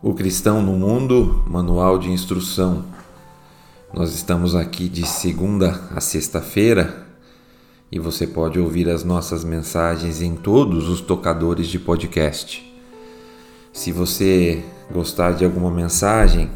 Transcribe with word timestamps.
O 0.00 0.14
Cristão 0.14 0.62
no 0.62 0.74
Mundo, 0.74 1.42
Manual 1.44 1.98
de 1.98 2.08
Instrução. 2.08 2.84
Nós 3.92 4.14
estamos 4.14 4.54
aqui 4.54 4.88
de 4.88 5.04
segunda 5.04 5.88
a 5.92 6.00
sexta-feira 6.00 7.04
e 7.90 7.98
você 7.98 8.24
pode 8.24 8.60
ouvir 8.60 8.88
as 8.88 9.02
nossas 9.02 9.42
mensagens 9.42 10.22
em 10.22 10.36
todos 10.36 10.88
os 10.88 11.00
tocadores 11.00 11.66
de 11.66 11.80
podcast. 11.80 12.64
Se 13.72 13.90
você 13.90 14.62
gostar 14.88 15.32
de 15.32 15.44
alguma 15.44 15.68
mensagem, 15.70 16.48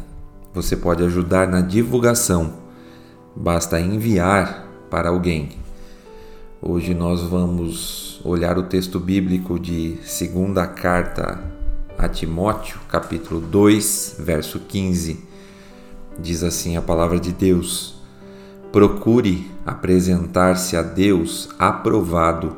você 0.53 0.77
pode 0.77 1.03
ajudar 1.03 1.45
na 1.45 1.59
divulgação. 1.59 2.53
Basta 3.35 3.77
enviar 3.77 4.65
para 4.89 5.09
alguém. 5.09 5.49
Hoje 6.61 6.93
nós 6.93 7.19
vamos 7.19 8.21
olhar 8.23 8.57
o 8.57 8.63
texto 8.63 9.01
bíblico 9.01 9.59
de 9.59 9.97
segunda 10.01 10.65
carta 10.65 11.52
a 12.03 12.09
Timóteo, 12.09 12.79
capítulo 12.89 13.39
2, 13.39 14.17
verso 14.19 14.59
15. 14.59 15.23
Diz 16.19 16.43
assim 16.43 16.75
a 16.75 16.81
palavra 16.81 17.17
de 17.17 17.31
Deus: 17.31 17.95
Procure 18.73 19.49
apresentar-se 19.65 20.75
a 20.75 20.81
Deus 20.81 21.49
aprovado, 21.57 22.57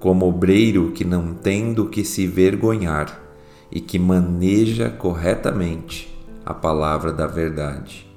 como 0.00 0.26
obreiro 0.26 0.90
que 0.90 1.04
não 1.04 1.32
tem 1.32 1.72
do 1.72 1.86
que 1.86 2.04
se 2.04 2.26
vergonhar 2.26 3.22
e 3.70 3.80
que 3.80 4.00
maneja 4.00 4.90
corretamente 4.90 6.12
a 6.44 6.52
palavra 6.52 7.12
da 7.12 7.28
verdade. 7.28 8.10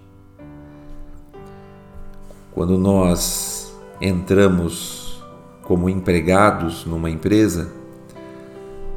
Quando 2.52 2.75
nós 2.75 3.72
entramos 4.02 5.23
como 5.61 5.88
empregados 5.88 6.86
numa 6.86 7.09
empresa, 7.09 7.83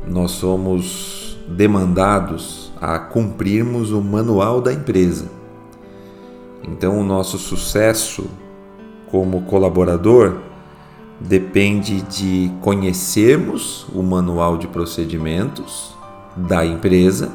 nós 0.07 0.33
somos 0.33 1.37
demandados 1.49 2.73
a 2.81 2.99
cumprirmos 2.99 3.91
o 3.91 4.01
manual 4.01 4.61
da 4.61 4.73
empresa. 4.73 5.31
Então, 6.67 7.01
o 7.01 7.05
nosso 7.05 7.39
sucesso 7.39 8.29
como 9.11 9.43
colaborador 9.43 10.39
depende 11.21 12.03
de 12.03 12.51
conhecermos 12.61 13.87
o 13.95 14.03
manual 14.03 14.59
de 14.59 14.67
procedimentos 14.67 15.95
da 16.37 16.67
empresa, 16.67 17.33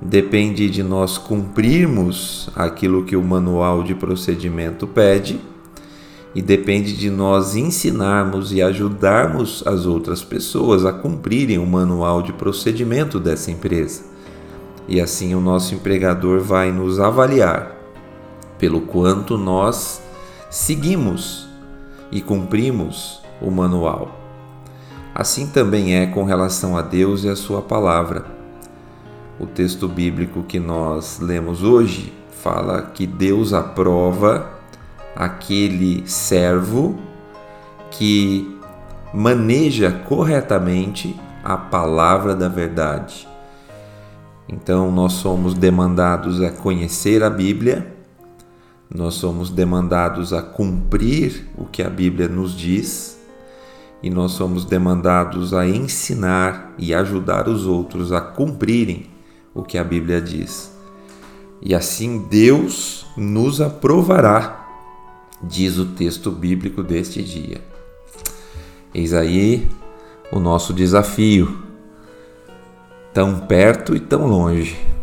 depende 0.00 0.70
de 0.70 0.82
nós 0.82 1.18
cumprirmos 1.18 2.48
aquilo 2.54 3.04
que 3.04 3.16
o 3.16 3.22
manual 3.22 3.82
de 3.82 3.94
procedimento 3.94 4.86
pede 4.86 5.40
e 6.34 6.42
depende 6.42 6.96
de 6.96 7.08
nós 7.10 7.54
ensinarmos 7.54 8.52
e 8.52 8.60
ajudarmos 8.60 9.62
as 9.66 9.86
outras 9.86 10.24
pessoas 10.24 10.84
a 10.84 10.92
cumprirem 10.92 11.58
o 11.58 11.66
manual 11.66 12.22
de 12.22 12.32
procedimento 12.32 13.20
dessa 13.20 13.52
empresa. 13.52 14.02
E 14.88 15.00
assim 15.00 15.34
o 15.34 15.40
nosso 15.40 15.74
empregador 15.74 16.40
vai 16.40 16.72
nos 16.72 16.98
avaliar 16.98 17.76
pelo 18.58 18.80
quanto 18.80 19.38
nós 19.38 20.02
seguimos 20.50 21.48
e 22.10 22.20
cumprimos 22.20 23.20
o 23.40 23.50
manual. 23.50 24.20
Assim 25.14 25.46
também 25.46 25.96
é 25.96 26.06
com 26.06 26.24
relação 26.24 26.76
a 26.76 26.82
Deus 26.82 27.22
e 27.22 27.28
a 27.28 27.36
Sua 27.36 27.62
palavra. 27.62 28.26
O 29.38 29.46
texto 29.46 29.86
bíblico 29.86 30.42
que 30.42 30.58
nós 30.58 31.20
lemos 31.20 31.62
hoje 31.62 32.12
fala 32.42 32.82
que 32.82 33.06
Deus 33.06 33.52
aprova 33.52 34.53
aquele 35.14 36.08
servo 36.08 36.98
que 37.90 38.58
maneja 39.12 39.90
corretamente 39.90 41.14
a 41.42 41.56
palavra 41.56 42.34
da 42.34 42.48
verdade. 42.48 43.28
Então, 44.48 44.90
nós 44.90 45.14
somos 45.14 45.54
demandados 45.54 46.42
a 46.42 46.50
conhecer 46.50 47.22
a 47.22 47.30
Bíblia, 47.30 47.94
nós 48.94 49.14
somos 49.14 49.50
demandados 49.50 50.32
a 50.32 50.42
cumprir 50.42 51.48
o 51.56 51.64
que 51.64 51.82
a 51.82 51.88
Bíblia 51.88 52.28
nos 52.28 52.56
diz, 52.56 53.18
e 54.02 54.10
nós 54.10 54.32
somos 54.32 54.64
demandados 54.64 55.54
a 55.54 55.66
ensinar 55.66 56.74
e 56.76 56.92
ajudar 56.92 57.48
os 57.48 57.66
outros 57.66 58.12
a 58.12 58.20
cumprirem 58.20 59.06
o 59.54 59.62
que 59.62 59.78
a 59.78 59.84
Bíblia 59.84 60.20
diz. 60.20 60.74
E 61.62 61.74
assim 61.74 62.26
Deus 62.28 63.06
nos 63.16 63.60
aprovará 63.62 64.63
diz 65.48 65.78
o 65.78 65.86
texto 65.86 66.30
bíblico 66.30 66.82
deste 66.82 67.22
dia. 67.22 67.60
Eis 68.94 69.12
aí 69.12 69.68
o 70.30 70.38
nosso 70.38 70.72
desafio, 70.72 71.62
tão 73.12 73.40
perto 73.40 73.94
e 73.94 74.00
tão 74.00 74.26
longe. 74.26 74.93